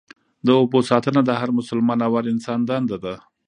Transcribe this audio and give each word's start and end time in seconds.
د 0.45 0.47
اوبو 0.59 0.79
ساتنه 0.89 1.21
د 1.25 1.31
هر 1.39 1.49
مسلمان 1.59 1.99
او 2.05 2.11
هر 2.17 2.25
انسان 2.33 2.59
دنده 2.69 2.97
ده. 3.03 3.15